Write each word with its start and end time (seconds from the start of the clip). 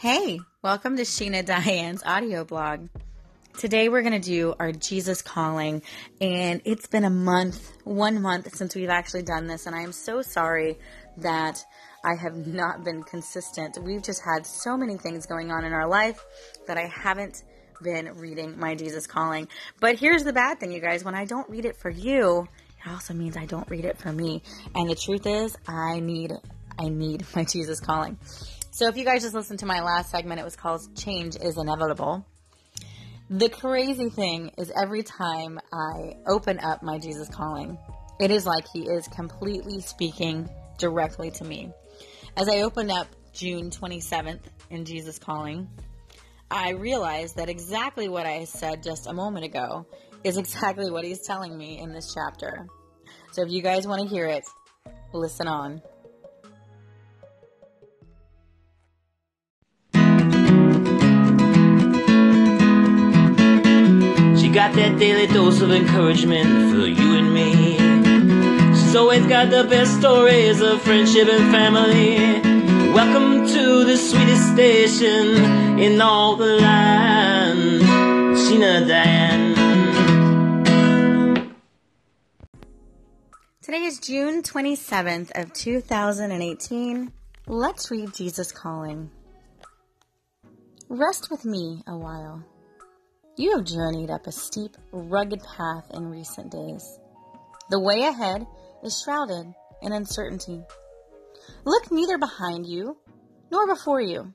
Hey, 0.00 0.38
welcome 0.62 0.96
to 0.98 1.02
Sheena 1.02 1.44
Diane's 1.44 2.04
audio 2.04 2.44
blog. 2.44 2.86
Today 3.58 3.88
we're 3.88 4.02
going 4.02 4.12
to 4.12 4.20
do 4.20 4.54
our 4.60 4.70
Jesus 4.70 5.22
calling, 5.22 5.82
and 6.20 6.62
it's 6.64 6.86
been 6.86 7.02
a 7.02 7.10
month, 7.10 7.72
one 7.82 8.22
month 8.22 8.54
since 8.54 8.76
we've 8.76 8.90
actually 8.90 9.22
done 9.22 9.48
this, 9.48 9.66
and 9.66 9.74
I 9.74 9.80
am 9.80 9.90
so 9.90 10.22
sorry 10.22 10.78
that 11.16 11.64
I 12.04 12.14
have 12.14 12.46
not 12.46 12.84
been 12.84 13.02
consistent. 13.02 13.76
We've 13.82 14.00
just 14.00 14.22
had 14.22 14.46
so 14.46 14.76
many 14.76 14.98
things 14.98 15.26
going 15.26 15.50
on 15.50 15.64
in 15.64 15.72
our 15.72 15.88
life 15.88 16.24
that 16.68 16.78
I 16.78 16.86
haven't 16.86 17.42
been 17.82 18.16
reading 18.18 18.56
my 18.56 18.76
Jesus 18.76 19.04
calling. 19.08 19.48
But 19.80 19.96
here's 19.96 20.22
the 20.22 20.32
bad 20.32 20.60
thing, 20.60 20.70
you 20.70 20.80
guys 20.80 21.02
when 21.02 21.16
I 21.16 21.24
don't 21.24 21.50
read 21.50 21.64
it 21.64 21.74
for 21.74 21.90
you, 21.90 22.46
it 22.86 22.88
also 22.88 23.14
means 23.14 23.36
I 23.36 23.46
don't 23.46 23.68
read 23.68 23.84
it 23.84 23.98
for 23.98 24.12
me. 24.12 24.44
And 24.76 24.88
the 24.88 24.94
truth 24.94 25.26
is, 25.26 25.56
I 25.66 25.98
need 25.98 26.34
I 26.78 26.88
need 26.88 27.26
my 27.34 27.42
Jesus 27.42 27.80
calling. 27.80 28.16
So 28.78 28.86
if 28.86 28.96
you 28.96 29.04
guys 29.04 29.22
just 29.22 29.34
listened 29.34 29.58
to 29.58 29.66
my 29.66 29.80
last 29.80 30.08
segment, 30.08 30.40
it 30.40 30.44
was 30.44 30.54
called 30.54 30.96
Change 30.96 31.34
is 31.34 31.58
Inevitable. 31.58 32.24
The 33.28 33.48
crazy 33.48 34.08
thing 34.08 34.52
is 34.56 34.70
every 34.70 35.02
time 35.02 35.58
I 35.72 36.14
open 36.28 36.60
up 36.60 36.80
my 36.80 37.00
Jesus 37.00 37.28
calling, 37.28 37.76
it 38.20 38.30
is 38.30 38.46
like 38.46 38.68
he 38.72 38.88
is 38.88 39.08
completely 39.08 39.80
speaking 39.80 40.48
directly 40.78 41.32
to 41.32 41.44
me. 41.44 41.72
As 42.36 42.48
I 42.48 42.60
opened 42.60 42.92
up 42.92 43.08
June 43.32 43.70
27th 43.70 44.42
in 44.70 44.84
Jesus 44.84 45.18
calling, 45.18 45.68
I 46.48 46.70
realized 46.70 47.34
that 47.34 47.48
exactly 47.48 48.08
what 48.08 48.26
I 48.26 48.44
said 48.44 48.84
just 48.84 49.08
a 49.08 49.12
moment 49.12 49.44
ago 49.44 49.88
is 50.22 50.36
exactly 50.36 50.88
what 50.88 51.02
he's 51.02 51.26
telling 51.26 51.58
me 51.58 51.80
in 51.80 51.92
this 51.92 52.14
chapter. 52.14 52.68
So 53.32 53.42
if 53.42 53.50
you 53.50 53.60
guys 53.60 53.88
want 53.88 54.02
to 54.02 54.08
hear 54.08 54.26
it, 54.26 54.44
listen 55.12 55.48
on. 55.48 55.82
Got 64.58 64.74
that 64.74 64.98
daily 64.98 65.28
dose 65.28 65.60
of 65.60 65.70
encouragement 65.70 66.72
for 66.72 66.84
you 66.84 67.14
and 67.14 67.32
me. 67.32 67.76
She's 68.74 68.96
always 68.96 69.24
got 69.26 69.50
the 69.50 69.62
best 69.62 69.96
stories 70.00 70.60
of 70.60 70.82
friendship 70.82 71.28
and 71.28 71.52
family. 71.52 72.42
Welcome 72.92 73.46
to 73.46 73.84
the 73.84 73.96
sweetest 73.96 74.52
station 74.54 75.78
in 75.78 76.00
all 76.00 76.34
the 76.34 76.56
land, 76.56 77.82
Sheena 78.36 78.88
Diane. 78.88 79.54
Today 83.62 83.84
is 83.84 84.00
June 84.00 84.42
27th 84.42 85.40
of 85.40 85.52
2018. 85.52 87.12
Let's 87.46 87.92
read 87.92 88.12
Jesus 88.12 88.50
calling. 88.50 89.12
Rest 90.88 91.30
with 91.30 91.44
me 91.44 91.84
a 91.86 91.96
while. 91.96 92.42
You 93.38 93.56
have 93.56 93.66
journeyed 93.66 94.10
up 94.10 94.26
a 94.26 94.32
steep, 94.32 94.76
rugged 94.90 95.40
path 95.44 95.84
in 95.94 96.10
recent 96.10 96.50
days. 96.50 96.98
The 97.70 97.78
way 97.78 98.02
ahead 98.02 98.44
is 98.82 99.00
shrouded 99.00 99.54
in 99.80 99.92
uncertainty. 99.92 100.60
Look 101.64 101.92
neither 101.92 102.18
behind 102.18 102.66
you 102.66 102.96
nor 103.52 103.68
before 103.68 104.00
you. 104.00 104.34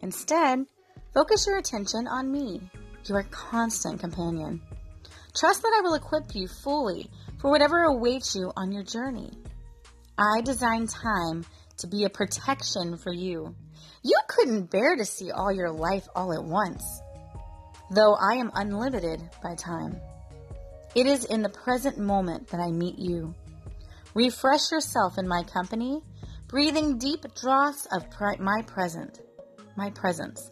Instead, 0.00 0.64
focus 1.12 1.46
your 1.46 1.58
attention 1.58 2.08
on 2.08 2.32
me, 2.32 2.62
your 3.04 3.22
constant 3.24 4.00
companion. 4.00 4.62
Trust 5.36 5.60
that 5.60 5.74
I 5.76 5.82
will 5.82 5.92
equip 5.92 6.34
you 6.34 6.48
fully 6.48 7.10
for 7.38 7.50
whatever 7.50 7.82
awaits 7.82 8.34
you 8.34 8.50
on 8.56 8.72
your 8.72 8.82
journey. 8.82 9.30
I 10.16 10.40
designed 10.40 10.88
time 10.88 11.44
to 11.76 11.86
be 11.86 12.04
a 12.04 12.08
protection 12.08 12.96
for 12.96 13.12
you. 13.12 13.54
You 14.02 14.18
couldn't 14.26 14.70
bear 14.70 14.96
to 14.96 15.04
see 15.04 15.30
all 15.30 15.52
your 15.52 15.70
life 15.70 16.08
all 16.16 16.32
at 16.32 16.42
once 16.42 16.82
though 17.94 18.14
I 18.14 18.34
am 18.34 18.50
unlimited 18.54 19.22
by 19.42 19.54
time. 19.54 20.00
It 20.94 21.06
is 21.06 21.24
in 21.24 21.42
the 21.42 21.48
present 21.48 21.98
moment 21.98 22.48
that 22.48 22.60
I 22.60 22.70
meet 22.70 22.98
you. 22.98 23.34
Refresh 24.14 24.70
yourself 24.70 25.18
in 25.18 25.26
my 25.28 25.42
company, 25.42 26.02
breathing 26.48 26.98
deep 26.98 27.24
draughts 27.34 27.86
of 27.92 28.04
my 28.40 28.62
present, 28.62 29.20
my 29.76 29.90
presence. 29.90 30.50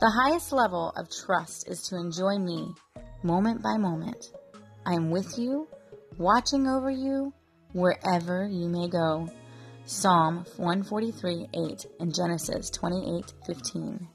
The 0.00 0.10
highest 0.10 0.52
level 0.52 0.92
of 0.96 1.08
trust 1.10 1.68
is 1.68 1.82
to 1.88 1.96
enjoy 1.96 2.38
me 2.38 2.74
moment 3.22 3.62
by 3.62 3.76
moment. 3.76 4.32
I 4.84 4.94
am 4.94 5.10
with 5.10 5.38
you, 5.38 5.68
watching 6.18 6.66
over 6.66 6.90
you 6.90 7.32
wherever 7.72 8.46
you 8.46 8.68
may 8.68 8.88
go. 8.88 9.28
Psalm 9.84 10.44
143 10.56 11.48
8 11.54 11.86
and 12.00 12.14
Genesis 12.14 12.70
28 12.70 13.32
15. 13.46 14.08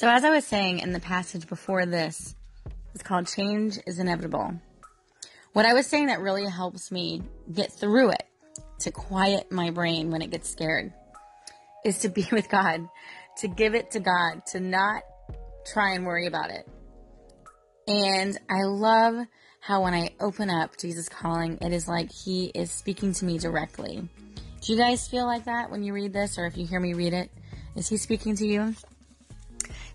So, 0.00 0.08
as 0.08 0.24
I 0.24 0.30
was 0.30 0.46
saying 0.46 0.78
in 0.78 0.92
the 0.92 0.98
passage 0.98 1.46
before 1.46 1.84
this, 1.84 2.34
it's 2.94 3.02
called 3.02 3.26
Change 3.26 3.78
is 3.86 3.98
Inevitable. 3.98 4.54
What 5.52 5.66
I 5.66 5.74
was 5.74 5.86
saying 5.86 6.06
that 6.06 6.20
really 6.20 6.46
helps 6.46 6.90
me 6.90 7.22
get 7.52 7.70
through 7.70 8.12
it, 8.12 8.22
to 8.78 8.92
quiet 8.92 9.52
my 9.52 9.68
brain 9.68 10.10
when 10.10 10.22
it 10.22 10.30
gets 10.30 10.48
scared, 10.48 10.94
is 11.84 11.98
to 11.98 12.08
be 12.08 12.26
with 12.32 12.48
God, 12.48 12.88
to 13.40 13.48
give 13.48 13.74
it 13.74 13.90
to 13.90 14.00
God, 14.00 14.46
to 14.52 14.60
not 14.60 15.02
try 15.70 15.92
and 15.92 16.06
worry 16.06 16.26
about 16.26 16.48
it. 16.48 16.66
And 17.86 18.38
I 18.48 18.62
love 18.62 19.26
how 19.60 19.82
when 19.82 19.92
I 19.92 20.12
open 20.18 20.48
up 20.48 20.78
Jesus 20.78 21.10
Calling, 21.10 21.58
it 21.60 21.74
is 21.74 21.86
like 21.86 22.10
He 22.10 22.46
is 22.54 22.70
speaking 22.70 23.12
to 23.12 23.26
me 23.26 23.36
directly. 23.36 24.08
Do 24.62 24.72
you 24.72 24.78
guys 24.78 25.06
feel 25.06 25.26
like 25.26 25.44
that 25.44 25.70
when 25.70 25.82
you 25.82 25.92
read 25.92 26.14
this, 26.14 26.38
or 26.38 26.46
if 26.46 26.56
you 26.56 26.64
hear 26.64 26.80
me 26.80 26.94
read 26.94 27.12
it? 27.12 27.30
Is 27.76 27.90
He 27.90 27.98
speaking 27.98 28.34
to 28.36 28.46
you? 28.46 28.74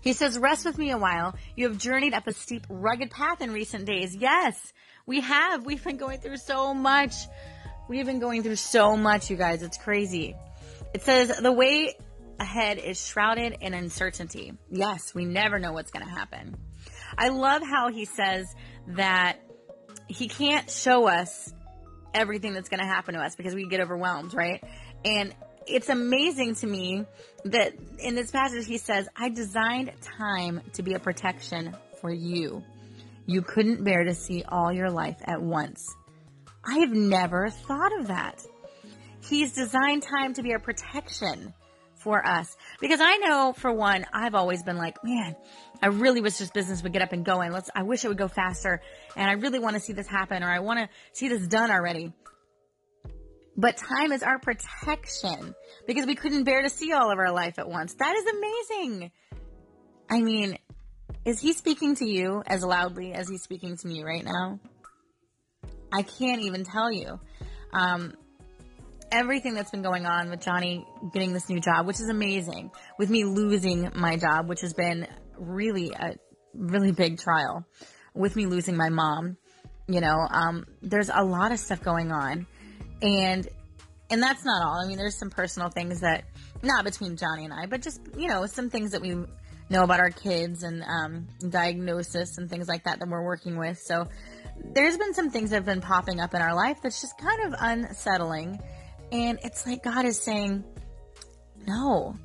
He 0.06 0.12
says, 0.12 0.38
Rest 0.38 0.64
with 0.64 0.78
me 0.78 0.92
a 0.92 0.98
while. 0.98 1.34
You 1.56 1.68
have 1.68 1.78
journeyed 1.78 2.14
up 2.14 2.28
a 2.28 2.32
steep, 2.32 2.64
rugged 2.68 3.10
path 3.10 3.40
in 3.40 3.52
recent 3.52 3.86
days. 3.86 4.14
Yes, 4.14 4.72
we 5.04 5.20
have. 5.20 5.66
We've 5.66 5.82
been 5.82 5.96
going 5.96 6.20
through 6.20 6.36
so 6.36 6.72
much. 6.72 7.12
We've 7.88 8.06
been 8.06 8.20
going 8.20 8.44
through 8.44 8.56
so 8.56 8.96
much, 8.96 9.30
you 9.30 9.36
guys. 9.36 9.62
It's 9.62 9.78
crazy. 9.78 10.36
It 10.94 11.02
says, 11.02 11.36
The 11.36 11.50
way 11.50 11.96
ahead 12.38 12.78
is 12.78 13.04
shrouded 13.04 13.58
in 13.60 13.74
uncertainty. 13.74 14.52
Yes, 14.70 15.12
we 15.12 15.24
never 15.24 15.58
know 15.58 15.72
what's 15.72 15.90
going 15.90 16.06
to 16.06 16.12
happen. 16.12 16.56
I 17.18 17.30
love 17.30 17.62
how 17.62 17.88
he 17.88 18.04
says 18.04 18.46
that 18.88 19.38
he 20.06 20.28
can't 20.28 20.70
show 20.70 21.08
us 21.08 21.52
everything 22.14 22.54
that's 22.54 22.68
going 22.68 22.80
to 22.80 22.86
happen 22.86 23.14
to 23.14 23.20
us 23.20 23.34
because 23.34 23.56
we 23.56 23.66
get 23.68 23.80
overwhelmed, 23.80 24.34
right? 24.34 24.62
And 25.04 25.34
it's 25.66 25.88
amazing 25.88 26.54
to 26.56 26.66
me 26.66 27.04
that 27.44 27.74
in 27.98 28.14
this 28.14 28.30
passage 28.30 28.66
he 28.66 28.78
says, 28.78 29.08
I 29.16 29.28
designed 29.28 29.92
time 30.18 30.60
to 30.74 30.82
be 30.82 30.94
a 30.94 30.98
protection 30.98 31.76
for 32.00 32.10
you. 32.10 32.62
You 33.26 33.42
couldn't 33.42 33.84
bear 33.84 34.04
to 34.04 34.14
see 34.14 34.44
all 34.48 34.72
your 34.72 34.90
life 34.90 35.16
at 35.24 35.42
once. 35.42 35.94
I 36.64 36.78
have 36.78 36.92
never 36.92 37.50
thought 37.50 37.98
of 38.00 38.08
that. 38.08 38.42
He's 39.28 39.52
designed 39.52 40.02
time 40.02 40.34
to 40.34 40.42
be 40.42 40.52
a 40.52 40.58
protection 40.58 41.52
for 41.96 42.24
us. 42.24 42.56
Because 42.80 43.00
I 43.00 43.16
know, 43.16 43.52
for 43.52 43.72
one, 43.72 44.06
I've 44.12 44.36
always 44.36 44.62
been 44.62 44.76
like, 44.76 45.02
man, 45.02 45.34
I 45.82 45.88
really 45.88 46.20
wish 46.20 46.36
this 46.36 46.50
business 46.50 46.82
would 46.84 46.92
get 46.92 47.02
up 47.02 47.12
and 47.12 47.24
going. 47.24 47.50
Let's, 47.50 47.68
I 47.74 47.82
wish 47.82 48.04
it 48.04 48.08
would 48.08 48.18
go 48.18 48.28
faster. 48.28 48.80
And 49.16 49.28
I 49.28 49.34
really 49.34 49.58
want 49.58 49.74
to 49.74 49.80
see 49.80 49.92
this 49.92 50.06
happen 50.06 50.44
or 50.44 50.48
I 50.48 50.60
want 50.60 50.78
to 50.78 50.88
see 51.12 51.28
this 51.28 51.46
done 51.48 51.70
already. 51.70 52.12
But 53.56 53.76
time 53.76 54.12
is 54.12 54.22
our 54.22 54.38
protection 54.38 55.54
because 55.86 56.06
we 56.06 56.14
couldn't 56.14 56.44
bear 56.44 56.62
to 56.62 56.68
see 56.68 56.92
all 56.92 57.10
of 57.10 57.18
our 57.18 57.32
life 57.32 57.58
at 57.58 57.68
once. 57.68 57.94
That 57.94 58.14
is 58.14 58.24
amazing. 58.26 59.10
I 60.10 60.20
mean, 60.20 60.58
is 61.24 61.40
he 61.40 61.52
speaking 61.52 61.96
to 61.96 62.04
you 62.06 62.42
as 62.46 62.62
loudly 62.62 63.12
as 63.12 63.28
he's 63.28 63.42
speaking 63.42 63.76
to 63.76 63.86
me 63.86 64.02
right 64.04 64.24
now? 64.24 64.60
I 65.92 66.02
can't 66.02 66.42
even 66.42 66.64
tell 66.64 66.92
you. 66.92 67.18
Um, 67.72 68.14
everything 69.10 69.54
that's 69.54 69.70
been 69.70 69.82
going 69.82 70.04
on 70.04 70.30
with 70.30 70.40
Johnny 70.40 70.86
getting 71.12 71.32
this 71.32 71.48
new 71.48 71.60
job, 71.60 71.86
which 71.86 72.00
is 72.00 72.08
amazing, 72.08 72.70
with 72.98 73.08
me 73.08 73.24
losing 73.24 73.90
my 73.94 74.16
job, 74.16 74.48
which 74.48 74.60
has 74.60 74.74
been 74.74 75.06
really 75.38 75.92
a 75.92 76.16
really 76.54 76.92
big 76.92 77.18
trial, 77.18 77.64
with 78.14 78.36
me 78.36 78.46
losing 78.46 78.76
my 78.76 78.88
mom, 78.88 79.36
you 79.88 80.00
know, 80.00 80.26
um, 80.30 80.66
there's 80.82 81.10
a 81.12 81.24
lot 81.24 81.52
of 81.52 81.58
stuff 81.58 81.82
going 81.82 82.10
on. 82.10 82.46
And 83.02 83.46
and 84.10 84.22
that's 84.22 84.44
not 84.44 84.62
all. 84.62 84.80
I 84.82 84.86
mean, 84.86 84.98
there's 84.98 85.18
some 85.18 85.30
personal 85.30 85.68
things 85.68 86.00
that 86.00 86.24
not 86.62 86.84
between 86.84 87.16
Johnny 87.16 87.44
and 87.44 87.52
I, 87.52 87.66
but 87.66 87.82
just 87.82 88.00
you 88.16 88.28
know 88.28 88.46
some 88.46 88.70
things 88.70 88.92
that 88.92 89.02
we 89.02 89.16
know 89.68 89.82
about 89.82 90.00
our 90.00 90.10
kids 90.10 90.62
and 90.62 90.82
um, 90.84 91.26
diagnosis 91.50 92.38
and 92.38 92.48
things 92.48 92.68
like 92.68 92.84
that 92.84 93.00
that 93.00 93.08
we're 93.08 93.24
working 93.24 93.58
with. 93.58 93.78
So 93.78 94.08
there's 94.74 94.96
been 94.96 95.12
some 95.12 95.30
things 95.30 95.50
that 95.50 95.56
have 95.56 95.64
been 95.64 95.80
popping 95.80 96.20
up 96.20 96.34
in 96.34 96.40
our 96.40 96.54
life 96.54 96.78
that's 96.82 97.00
just 97.00 97.18
kind 97.18 97.46
of 97.46 97.54
unsettling, 97.58 98.60
and 99.12 99.38
it's 99.42 99.66
like 99.66 99.82
God 99.82 100.04
is 100.04 100.20
saying, 100.20 100.64
no. 101.66 102.16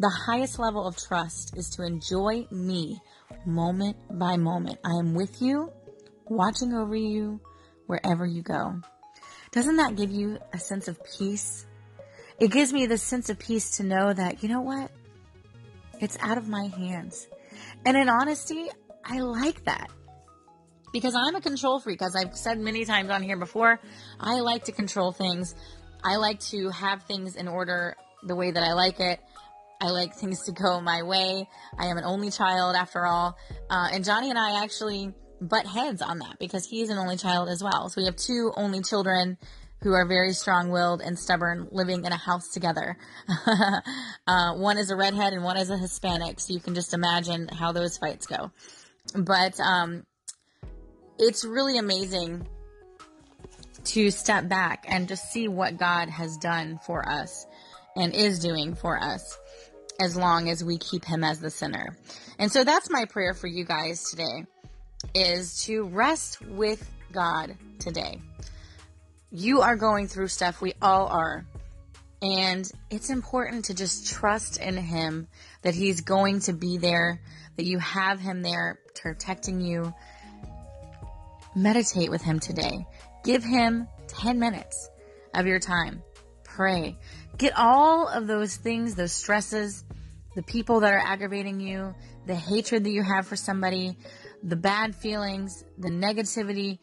The 0.00 0.10
highest 0.10 0.60
level 0.60 0.86
of 0.86 0.96
trust 0.96 1.56
is 1.56 1.70
to 1.70 1.82
enjoy 1.82 2.46
me 2.52 3.00
moment 3.44 3.96
by 4.10 4.36
moment. 4.36 4.78
I 4.84 4.98
am 5.00 5.14
with 5.14 5.42
you, 5.42 5.72
watching 6.26 6.72
over 6.72 6.94
you 6.94 7.40
wherever 7.86 8.24
you 8.24 8.42
go. 8.42 8.80
Doesn't 9.50 9.76
that 9.76 9.96
give 9.96 10.10
you 10.10 10.38
a 10.52 10.58
sense 10.58 10.88
of 10.88 10.98
peace? 11.04 11.66
It 12.38 12.50
gives 12.50 12.72
me 12.72 12.86
the 12.86 12.98
sense 12.98 13.30
of 13.30 13.38
peace 13.38 13.78
to 13.78 13.82
know 13.82 14.12
that, 14.12 14.42
you 14.42 14.48
know 14.48 14.60
what? 14.60 14.90
It's 16.00 16.16
out 16.20 16.38
of 16.38 16.48
my 16.48 16.66
hands. 16.66 17.26
And 17.84 17.96
in 17.96 18.08
honesty, 18.08 18.68
I 19.04 19.20
like 19.20 19.64
that. 19.64 19.90
Because 20.92 21.14
I'm 21.14 21.34
a 21.34 21.40
control 21.40 21.80
freak, 21.80 22.00
as 22.02 22.14
I've 22.14 22.36
said 22.36 22.58
many 22.58 22.84
times 22.84 23.10
on 23.10 23.22
here 23.22 23.36
before. 23.36 23.80
I 24.20 24.40
like 24.40 24.64
to 24.64 24.72
control 24.72 25.12
things. 25.12 25.54
I 26.04 26.16
like 26.16 26.40
to 26.50 26.70
have 26.70 27.02
things 27.04 27.36
in 27.36 27.48
order 27.48 27.96
the 28.22 28.36
way 28.36 28.50
that 28.50 28.62
I 28.62 28.72
like 28.72 29.00
it. 29.00 29.20
I 29.80 29.90
like 29.90 30.14
things 30.14 30.44
to 30.44 30.52
go 30.52 30.80
my 30.80 31.02
way. 31.02 31.48
I 31.78 31.86
am 31.86 31.98
an 31.98 32.04
only 32.04 32.30
child 32.30 32.74
after 32.74 33.06
all. 33.06 33.36
Uh, 33.70 33.88
and 33.92 34.04
Johnny 34.04 34.30
and 34.30 34.38
I 34.38 34.62
actually 34.62 35.14
butt 35.40 35.66
heads 35.66 36.02
on 36.02 36.18
that 36.18 36.38
because 36.38 36.66
he's 36.66 36.90
an 36.90 36.98
only 36.98 37.16
child 37.16 37.48
as 37.48 37.62
well. 37.62 37.88
So 37.88 38.00
we 38.00 38.06
have 38.06 38.16
two 38.16 38.52
only 38.56 38.82
children 38.82 39.38
who 39.82 39.92
are 39.92 40.06
very 40.06 40.32
strong 40.32 40.70
willed 40.70 41.00
and 41.00 41.18
stubborn 41.18 41.68
living 41.70 42.04
in 42.04 42.12
a 42.12 42.16
house 42.16 42.48
together. 42.48 42.96
uh, 44.26 44.54
one 44.54 44.76
is 44.76 44.90
a 44.90 44.96
redhead 44.96 45.32
and 45.32 45.44
one 45.44 45.56
is 45.56 45.70
a 45.70 45.76
Hispanic. 45.76 46.40
So 46.40 46.52
you 46.52 46.60
can 46.60 46.74
just 46.74 46.94
imagine 46.94 47.48
how 47.48 47.72
those 47.72 47.96
fights 47.96 48.26
go. 48.26 48.50
But 49.14 49.58
um, 49.60 50.04
it's 51.18 51.44
really 51.44 51.78
amazing 51.78 52.46
to 53.84 54.10
step 54.10 54.48
back 54.48 54.84
and 54.88 55.08
just 55.08 55.30
see 55.30 55.48
what 55.48 55.78
God 55.78 56.08
has 56.08 56.36
done 56.38 56.80
for 56.84 57.08
us 57.08 57.46
and 57.96 58.14
is 58.14 58.40
doing 58.40 58.74
for 58.74 59.00
us 59.00 59.38
as 60.00 60.16
long 60.16 60.48
as 60.48 60.62
we 60.62 60.78
keep 60.78 61.04
him 61.04 61.24
as 61.24 61.40
the 61.40 61.50
center. 61.50 61.96
And 62.38 62.50
so 62.52 62.64
that's 62.64 62.90
my 62.90 63.04
prayer 63.04 63.34
for 63.34 63.46
you 63.46 63.64
guys 63.64 64.10
today 64.10 64.44
is 65.18 65.64
to 65.64 65.84
rest 65.84 66.40
with 66.42 66.88
God 67.12 67.56
today. 67.80 68.20
You 69.30 69.62
are 69.62 69.76
going 69.76 70.06
through 70.06 70.28
stuff, 70.28 70.60
we 70.60 70.74
all 70.80 71.08
are. 71.08 71.44
And 72.22 72.70
it's 72.90 73.10
important 73.10 73.66
to 73.66 73.74
just 73.74 74.06
trust 74.06 74.58
in 74.58 74.76
him 74.76 75.28
that 75.62 75.74
he's 75.74 76.02
going 76.02 76.40
to 76.40 76.52
be 76.52 76.78
there, 76.78 77.20
that 77.56 77.66
you 77.66 77.78
have 77.78 78.20
him 78.20 78.42
there 78.42 78.78
protecting 78.94 79.60
you. 79.60 79.92
Meditate 81.54 82.10
with 82.10 82.22
him 82.22 82.38
today. 82.38 82.86
Give 83.24 83.42
him 83.42 83.88
10 84.08 84.38
minutes 84.38 84.88
of 85.34 85.46
your 85.46 85.58
time. 85.58 86.02
Pray. 86.44 86.96
Get 87.36 87.52
all 87.56 88.08
of 88.08 88.26
those 88.26 88.56
things, 88.56 88.94
those 88.94 89.12
stresses, 89.12 89.84
the 90.34 90.42
people 90.42 90.80
that 90.80 90.92
are 90.92 91.02
aggravating 91.04 91.60
you, 91.60 91.94
the 92.26 92.34
hatred 92.34 92.84
that 92.84 92.90
you 92.90 93.02
have 93.02 93.26
for 93.26 93.36
somebody, 93.36 93.96
the 94.42 94.56
bad 94.56 94.94
feelings, 94.94 95.64
the 95.78 95.90
negativity. 95.90 96.78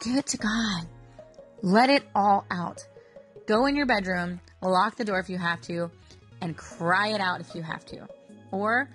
Give 0.00 0.16
it 0.16 0.26
to 0.28 0.38
God. 0.38 0.86
Let 1.62 1.90
it 1.90 2.04
all 2.14 2.44
out. 2.50 2.86
Go 3.46 3.66
in 3.66 3.74
your 3.74 3.86
bedroom, 3.86 4.40
lock 4.62 4.96
the 4.96 5.04
door 5.04 5.18
if 5.18 5.28
you 5.28 5.38
have 5.38 5.60
to, 5.62 5.90
and 6.40 6.56
cry 6.56 7.08
it 7.08 7.20
out 7.20 7.40
if 7.40 7.54
you 7.54 7.62
have 7.62 7.84
to. 7.86 8.06
Or 8.52 8.88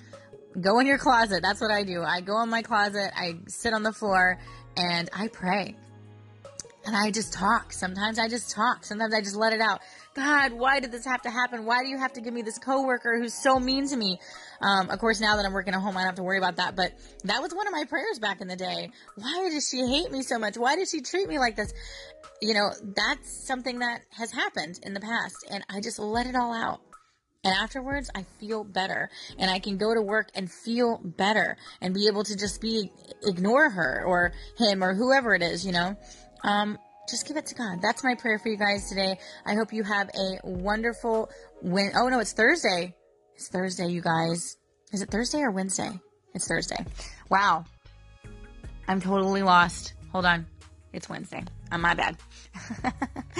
go 0.59 0.79
in 0.79 0.87
your 0.87 0.97
closet. 0.97 1.41
That's 1.41 1.59
what 1.59 1.71
I 1.71 1.83
do. 1.83 2.03
I 2.03 2.21
go 2.21 2.41
in 2.43 2.49
my 2.49 2.61
closet, 2.61 3.11
I 3.15 3.39
sit 3.47 3.73
on 3.73 3.83
the 3.83 3.91
floor, 3.91 4.39
and 4.77 5.09
I 5.13 5.27
pray. 5.27 5.75
And 6.85 6.95
I 6.95 7.11
just 7.11 7.31
talk. 7.31 7.71
Sometimes 7.71 8.19
I 8.19 8.27
just 8.27 8.51
talk. 8.51 8.83
Sometimes 8.83 9.13
I 9.13 9.21
just 9.21 9.35
let 9.35 9.53
it 9.53 9.61
out. 9.61 9.79
God, 10.15 10.51
why 10.51 10.81
did 10.81 10.91
this 10.91 11.05
have 11.05 11.21
to 11.21 11.29
happen? 11.29 11.65
Why 11.65 11.81
do 11.81 11.87
you 11.87 11.97
have 11.97 12.13
to 12.13 12.21
give 12.21 12.33
me 12.33 12.41
this 12.41 12.57
coworker 12.57 13.17
who's 13.17 13.33
so 13.33 13.57
mean 13.57 13.87
to 13.87 13.95
me? 13.95 14.19
Um, 14.63 14.89
of 14.89 14.97
course, 14.99 15.19
now 15.19 15.35
that 15.35 15.45
I'm 15.45 15.51
working 15.51 15.73
at 15.73 15.81
home, 15.81 15.97
I 15.97 16.01
don't 16.01 16.07
have 16.07 16.15
to 16.15 16.23
worry 16.23 16.37
about 16.37 16.55
that. 16.55 16.75
But 16.75 16.93
that 17.25 17.41
was 17.41 17.53
one 17.53 17.67
of 17.67 17.73
my 17.73 17.83
prayers 17.83 18.17
back 18.19 18.39
in 18.39 18.47
the 18.47 18.55
day. 18.55 18.91
Why 19.15 19.49
does 19.51 19.67
she 19.69 19.85
hate 19.85 20.09
me 20.09 20.21
so 20.21 20.39
much? 20.39 20.57
Why 20.57 20.77
did 20.77 20.87
she 20.87 21.01
treat 21.01 21.27
me 21.27 21.37
like 21.37 21.57
this? 21.57 21.73
You 22.41 22.53
know, 22.53 22.69
that's 22.95 23.45
something 23.45 23.79
that 23.79 24.01
has 24.11 24.31
happened 24.31 24.79
in 24.83 24.93
the 24.93 25.01
past. 25.01 25.45
And 25.51 25.65
I 25.69 25.81
just 25.81 25.99
let 25.99 26.27
it 26.27 26.35
all 26.35 26.53
out. 26.53 26.79
And 27.43 27.53
afterwards, 27.53 28.09
I 28.15 28.23
feel 28.39 28.63
better. 28.63 29.09
And 29.37 29.51
I 29.51 29.59
can 29.59 29.77
go 29.77 29.93
to 29.93 30.01
work 30.01 30.29
and 30.33 30.49
feel 30.49 31.01
better 31.03 31.57
and 31.81 31.93
be 31.93 32.07
able 32.07 32.23
to 32.23 32.37
just 32.37 32.61
be, 32.61 32.89
ignore 33.23 33.69
her 33.69 34.05
or 34.07 34.31
him 34.57 34.81
or 34.81 34.93
whoever 34.93 35.35
it 35.35 35.41
is, 35.41 35.65
you 35.65 35.73
know? 35.73 35.97
Um, 36.45 36.77
just 37.09 37.27
give 37.27 37.35
it 37.35 37.45
to 37.47 37.55
God. 37.55 37.81
That's 37.81 38.01
my 38.01 38.15
prayer 38.15 38.39
for 38.39 38.47
you 38.47 38.57
guys 38.57 38.87
today. 38.87 39.19
I 39.45 39.55
hope 39.55 39.73
you 39.73 39.83
have 39.83 40.09
a 40.17 40.39
wonderful 40.45 41.29
win. 41.61 41.91
Oh 41.95 42.07
no, 42.07 42.19
it's 42.19 42.31
Thursday. 42.31 42.95
It's 43.43 43.49
Thursday, 43.49 43.87
you 43.87 43.99
guys. 43.99 44.55
Is 44.93 45.01
it 45.01 45.11
Thursday 45.11 45.41
or 45.41 45.51
Wednesday? 45.51 45.99
It's 46.33 46.47
Thursday. 46.47 46.77
Wow. 47.29 47.65
I'm 48.87 49.01
totally 49.01 49.43
lost. 49.43 49.95
Hold 50.13 50.23
on. 50.23 50.45
It's 50.93 51.09
Wednesday. 51.09 51.43
Oh, 51.69 51.77
my 51.77 51.93
bad. 51.93 52.15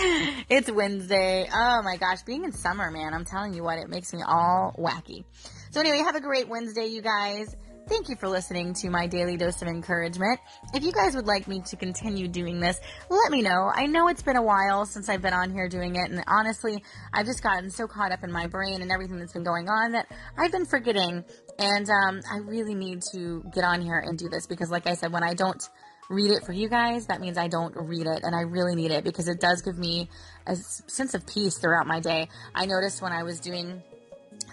it's 0.50 0.69
Wednesday. 0.69 1.47
Oh 1.50 1.81
my 1.83 1.95
gosh. 1.95 2.21
Being 2.23 2.44
in 2.44 2.51
summer, 2.51 2.91
man, 2.91 3.13
I'm 3.13 3.23
telling 3.23 3.53
you 3.53 3.63
what, 3.63 3.77
it 3.77 3.88
makes 3.88 4.13
me 4.13 4.21
all 4.27 4.75
wacky. 4.77 5.23
So 5.71 5.79
anyway, 5.79 6.00
have 6.00 6.15
a 6.15 6.21
great 6.21 6.50
Wednesday, 6.50 6.88
you 6.88 7.01
guys. 7.01 7.55
Thank 7.85 8.07
you 8.07 8.15
for 8.15 8.30
listening 8.30 8.74
to 8.75 8.89
my 8.89 9.07
daily 9.07 9.35
dose 9.35 9.62
of 9.62 9.68
encouragement. 9.68 10.39
If 10.74 10.83
you 10.83 10.94
guys 10.94 11.15
would 11.15 11.27
like 11.27 11.50
me 11.50 11.62
to 11.68 11.75
continue 11.75 12.30
doing 12.30 12.62
this, 12.62 12.80
let 13.09 13.30
me 13.30 13.41
know. 13.41 13.69
I 13.74 13.88
know 13.88 14.07
it's 14.07 14.21
been 14.21 14.38
a 14.38 14.41
while 14.41 14.85
since 14.85 15.09
I've 15.09 15.21
been 15.21 15.33
on 15.33 15.51
here 15.51 15.68
doing 15.68 15.97
it, 15.97 16.09
and 16.09 16.24
honestly, 16.27 16.81
I've 17.12 17.25
just 17.25 17.44
gotten 17.44 17.69
so 17.69 17.85
caught 17.85 18.13
up 18.13 18.24
in 18.24 18.31
my 18.31 18.47
brain 18.47 18.81
and 18.81 18.89
everything 18.89 19.19
that's 19.19 19.33
been 19.33 19.44
going 19.44 19.68
on 19.68 19.91
that 19.91 20.07
I've 20.38 20.51
been 20.51 20.65
forgetting. 20.65 21.25
And 21.59 21.89
um, 21.89 22.21
I 22.31 22.38
really 22.38 22.74
need 22.74 23.01
to 23.12 23.44
get 23.53 23.65
on 23.65 23.81
here 23.81 24.00
and 24.00 24.18
do 24.18 24.29
this 24.29 24.47
because, 24.47 24.71
like 24.71 24.88
I 24.88 24.94
said, 24.94 25.12
when 25.12 25.24
I 25.24 25.33
don't 25.33 25.62
read 26.09 26.31
it 26.31 26.45
for 26.45 26.53
you 26.53 26.69
guys, 26.69 27.07
that 27.07 27.19
means 27.19 27.38
I 27.38 27.50
don't 27.50 27.75
read 27.75 28.07
it, 28.07 28.24
and 28.24 28.33
I 28.33 28.41
really 28.41 28.75
need 28.75 28.91
it 28.91 29.03
because 29.03 29.27
it 29.27 29.41
does 29.41 29.62
give 29.62 29.77
me 29.77 30.09
a 30.47 30.56
sense 30.56 31.15
of 31.15 31.27
peace 31.27 31.57
throughout 31.57 31.86
my 31.86 32.00
day. 32.00 32.29
I 32.56 32.65
noticed 32.65 33.01
when 33.01 33.12
I 33.12 33.24
was 33.24 33.41
doing 33.41 33.83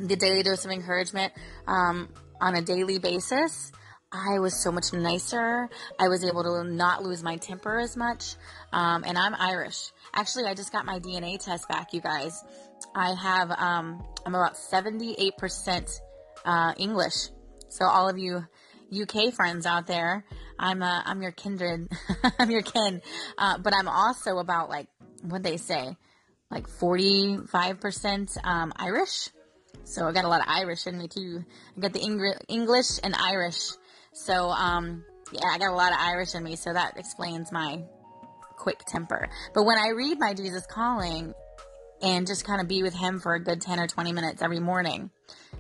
the 0.00 0.16
daily 0.16 0.42
dose 0.42 0.64
of 0.64 0.72
encouragement, 0.72 1.32
um, 1.68 2.08
on 2.40 2.54
a 2.54 2.62
daily 2.62 2.98
basis, 2.98 3.72
I 4.12 4.40
was 4.40 4.60
so 4.60 4.72
much 4.72 4.92
nicer. 4.92 5.68
I 5.98 6.08
was 6.08 6.24
able 6.24 6.42
to 6.42 6.64
not 6.64 7.02
lose 7.02 7.22
my 7.22 7.36
temper 7.36 7.78
as 7.78 7.96
much. 7.96 8.34
Um, 8.72 9.04
and 9.06 9.16
I'm 9.16 9.34
Irish. 9.36 9.92
Actually, 10.12 10.46
I 10.46 10.54
just 10.54 10.72
got 10.72 10.84
my 10.84 10.98
DNA 10.98 11.42
test 11.42 11.68
back, 11.68 11.92
you 11.92 12.00
guys. 12.00 12.42
I 12.94 13.14
have, 13.14 13.52
um, 13.52 14.04
I'm 14.26 14.34
about 14.34 14.54
78% 14.54 16.00
uh, 16.44 16.74
English. 16.76 17.28
So 17.68 17.84
all 17.84 18.08
of 18.08 18.18
you 18.18 18.44
UK 18.92 19.32
friends 19.32 19.64
out 19.64 19.86
there, 19.86 20.24
I'm, 20.58 20.82
uh, 20.82 21.02
I'm 21.04 21.22
your 21.22 21.30
kindred. 21.30 21.88
I'm 22.38 22.50
your 22.50 22.62
kin. 22.62 23.02
Uh, 23.38 23.58
but 23.58 23.74
I'm 23.76 23.86
also 23.86 24.38
about 24.38 24.70
like, 24.70 24.88
what 25.22 25.44
they 25.44 25.56
say, 25.56 25.96
like 26.50 26.68
45% 26.68 28.44
um, 28.44 28.72
Irish. 28.74 29.28
So 29.84 30.06
I 30.06 30.12
got 30.12 30.24
a 30.24 30.28
lot 30.28 30.40
of 30.40 30.46
Irish 30.48 30.86
in 30.86 30.98
me 30.98 31.08
too. 31.08 31.44
I 31.76 31.80
got 31.80 31.92
the 31.92 32.00
Eng- 32.00 32.34
English 32.48 33.00
and 33.02 33.14
Irish. 33.14 33.70
So, 34.12 34.50
um, 34.50 35.04
yeah, 35.32 35.46
I 35.46 35.58
got 35.58 35.70
a 35.70 35.74
lot 35.74 35.92
of 35.92 35.98
Irish 35.98 36.34
in 36.34 36.44
me. 36.44 36.56
So 36.56 36.72
that 36.72 36.96
explains 36.96 37.50
my 37.50 37.82
quick 38.56 38.80
temper. 38.86 39.28
But 39.54 39.64
when 39.64 39.78
I 39.78 39.88
read 39.88 40.18
my 40.18 40.34
Jesus 40.34 40.66
Calling 40.66 41.34
and 42.02 42.26
just 42.26 42.44
kind 42.44 42.60
of 42.60 42.68
be 42.68 42.82
with 42.82 42.94
Him 42.94 43.20
for 43.20 43.34
a 43.34 43.40
good 43.40 43.60
10 43.60 43.80
or 43.80 43.86
20 43.86 44.12
minutes 44.12 44.42
every 44.42 44.60
morning, 44.60 45.10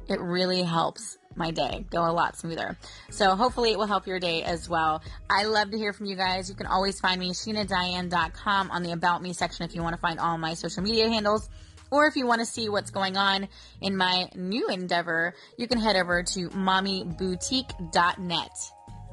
it 0.08 0.20
really 0.20 0.62
helps 0.62 1.18
my 1.36 1.50
day 1.50 1.84
go 1.90 2.04
a 2.04 2.12
lot 2.12 2.36
smoother. 2.36 2.76
So 3.10 3.36
hopefully 3.36 3.72
it 3.72 3.78
will 3.78 3.86
help 3.86 4.06
your 4.06 4.18
day 4.18 4.42
as 4.42 4.68
well. 4.68 5.02
I 5.28 5.44
love 5.44 5.70
to 5.70 5.78
hear 5.78 5.92
from 5.92 6.06
you 6.06 6.16
guys. 6.16 6.48
You 6.48 6.56
can 6.56 6.66
always 6.66 7.00
find 7.00 7.20
me, 7.20 7.30
SheenaDiane.com 7.30 8.70
on 8.70 8.82
the 8.82 8.92
About 8.92 9.22
Me 9.22 9.32
section 9.32 9.64
if 9.64 9.74
you 9.74 9.82
want 9.82 9.94
to 9.94 10.00
find 10.00 10.18
all 10.18 10.38
my 10.38 10.54
social 10.54 10.82
media 10.82 11.08
handles. 11.08 11.48
Or 11.90 12.06
if 12.06 12.16
you 12.16 12.26
want 12.26 12.40
to 12.40 12.46
see 12.46 12.68
what's 12.68 12.90
going 12.90 13.16
on 13.16 13.48
in 13.80 13.96
my 13.96 14.28
new 14.34 14.68
endeavor, 14.68 15.34
you 15.56 15.66
can 15.66 15.78
head 15.78 15.96
over 15.96 16.22
to 16.22 16.50
mommyboutique.net. 16.50 18.50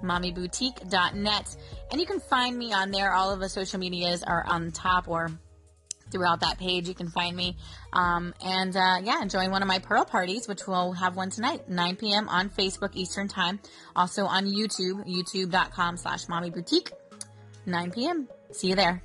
Mommyboutique.net. 0.04 1.56
And 1.92 2.00
you 2.00 2.06
can 2.06 2.20
find 2.20 2.58
me 2.58 2.74
on 2.74 2.92
there. 2.92 3.14
All 3.14 3.32
of 3.32 3.40
the 3.40 3.50
social 3.50 3.80
medias 3.80 4.24
are 4.24 4.46
on 4.46 4.72
top 4.72 5.08
or 5.08 5.32
throughout 6.12 6.42
that 6.42 6.58
page. 6.58 6.88
You 6.88 6.94
can 6.94 7.10
find 7.10 7.36
me. 7.36 7.58
Um, 7.94 8.34
and 8.44 8.76
uh, 8.76 8.98
yeah, 9.02 9.24
join 9.26 9.52
one 9.52 9.62
of 9.62 9.68
my 9.68 9.80
Pearl 9.80 10.06
parties, 10.06 10.48
which 10.48 10.68
we'll 10.68 10.94
have 10.94 11.16
one 11.16 11.30
tonight, 11.30 11.70
9 11.70 11.96
p.m. 11.96 12.30
on 12.30 12.50
Facebook 12.50 12.92
Eastern 12.94 13.28
Time. 13.28 13.60
Also 13.96 14.26
on 14.26 14.46
YouTube, 14.46 15.08
youtube.com 15.08 15.98
slash 15.98 16.26
mommyboutique, 16.26 16.92
9 17.66 17.92
p.m. 17.92 18.28
See 18.52 18.70
you 18.70 18.76
there. 18.76 19.02